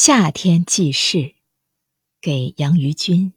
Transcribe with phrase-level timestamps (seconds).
[0.00, 1.32] 夏天记事，
[2.20, 3.32] 给杨于君。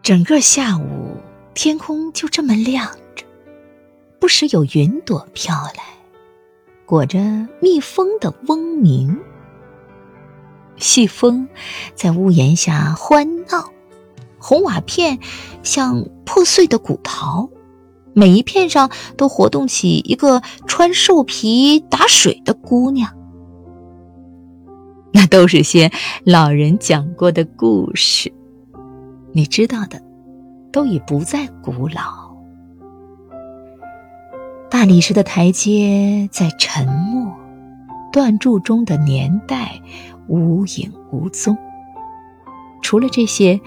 [0.00, 1.16] 整个下午，
[1.52, 2.86] 天空就这么亮
[3.16, 3.24] 着，
[4.20, 5.82] 不时有云朵飘来，
[6.86, 7.18] 裹着
[7.60, 9.20] 蜜蜂的嗡鸣。
[10.76, 11.48] 细风
[11.96, 13.72] 在屋檐下欢闹，
[14.38, 15.18] 红瓦片
[15.64, 17.50] 像破碎的古陶，
[18.14, 23.18] 每一片上都活动起一个穿兽皮打水的姑娘。
[25.32, 25.90] 都是些
[26.24, 28.30] 老人讲过的故事，
[29.32, 29.98] 你知道的，
[30.70, 32.36] 都已不再古老。
[34.68, 37.32] 大理石的台阶在沉默，
[38.12, 39.80] 断柱中的年代
[40.28, 41.56] 无影无踪。
[42.82, 43.58] 除了这些，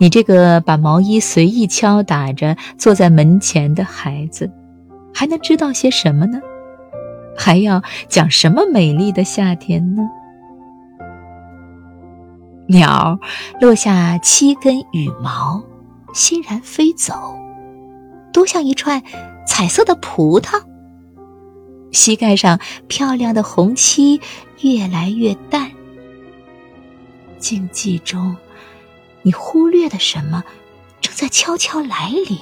[0.00, 4.50] 你这个把毛衣随意敲打着坐在门前的孩子，
[5.14, 6.40] 还能知道些什么呢？
[7.36, 10.02] 还要讲什么美丽的夏天呢？
[12.66, 13.18] 鸟
[13.60, 15.62] 落下七根羽毛，
[16.14, 17.14] 欣然飞走，
[18.32, 19.02] 多像一串
[19.46, 20.62] 彩色的葡萄。
[21.92, 22.58] 膝盖上
[22.88, 24.20] 漂亮的红漆
[24.62, 25.70] 越来越淡。
[27.38, 28.34] 静寂中，
[29.22, 30.42] 你忽略的什么，
[31.02, 32.38] 正在悄悄来临。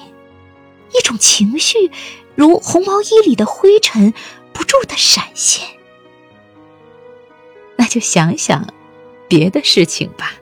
[0.95, 1.91] 一种情绪，
[2.37, 4.15] 如红毛衣里的灰尘，
[4.53, 5.67] 不住的闪现。
[7.77, 8.73] 那就想想。
[9.33, 10.35] 别的事情吧，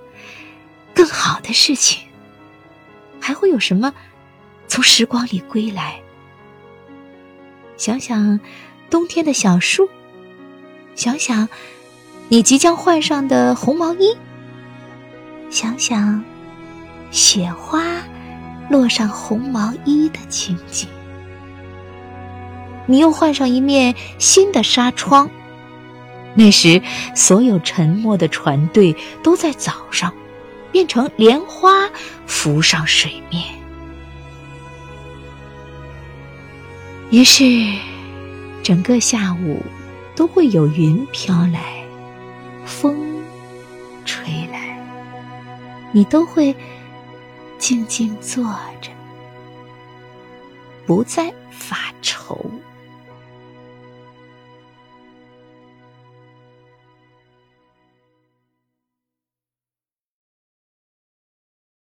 [0.92, 2.02] 更好的事情，
[3.20, 3.94] 还会有什么
[4.66, 6.00] 从时光里归来？
[7.77, 8.41] 想想
[8.91, 9.88] 冬天的小树，
[10.96, 11.48] 想想
[12.28, 14.12] 你即将换上的红毛衣，
[15.50, 16.24] 想想
[17.12, 17.84] 雪花
[18.68, 20.88] 落上红毛衣的情景，
[22.86, 25.30] 你又换上一面新的纱窗。
[26.41, 26.80] 那时，
[27.14, 30.10] 所有沉默的船队都在早上
[30.72, 31.86] 变成莲花
[32.27, 33.44] 浮上水面。
[37.11, 37.45] 于是，
[38.62, 39.62] 整个下午
[40.17, 41.84] 都会有云飘来，
[42.64, 43.22] 风
[44.07, 44.83] 吹来，
[45.92, 46.57] 你都会
[47.58, 48.42] 静静坐
[48.80, 48.90] 着，
[50.86, 52.51] 不再发愁。